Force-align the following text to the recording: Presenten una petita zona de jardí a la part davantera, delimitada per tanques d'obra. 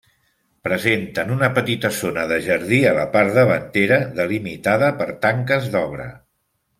Presenten 0.67 1.33
una 1.35 1.49
petita 1.57 1.91
zona 1.97 2.23
de 2.33 2.39
jardí 2.47 2.79
a 2.91 2.95
la 3.01 3.05
part 3.17 3.31
davantera, 3.37 3.99
delimitada 4.21 4.89
per 5.03 5.07
tanques 5.27 5.69
d'obra. 5.77 6.09